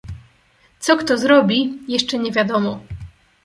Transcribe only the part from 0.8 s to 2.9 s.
kto zrobi, jeszcze nie wiadomo."